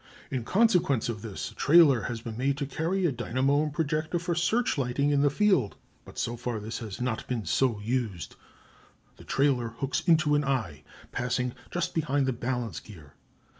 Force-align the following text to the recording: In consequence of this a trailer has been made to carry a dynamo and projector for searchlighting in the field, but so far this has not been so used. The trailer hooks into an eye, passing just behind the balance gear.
In 0.31 0.43
consequence 0.43 1.09
of 1.09 1.21
this 1.21 1.51
a 1.51 1.53
trailer 1.53 2.01
has 2.09 2.21
been 2.21 2.35
made 2.35 2.57
to 2.57 2.65
carry 2.65 3.05
a 3.05 3.11
dynamo 3.11 3.61
and 3.61 3.71
projector 3.71 4.17
for 4.17 4.33
searchlighting 4.33 5.11
in 5.11 5.21
the 5.21 5.29
field, 5.29 5.75
but 6.05 6.17
so 6.17 6.35
far 6.35 6.59
this 6.59 6.79
has 6.79 6.99
not 6.99 7.27
been 7.27 7.45
so 7.45 7.79
used. 7.79 8.35
The 9.17 9.23
trailer 9.23 9.67
hooks 9.69 10.01
into 10.07 10.33
an 10.33 10.43
eye, 10.43 10.81
passing 11.11 11.53
just 11.69 11.93
behind 11.93 12.25
the 12.25 12.33
balance 12.33 12.79
gear. 12.79 13.13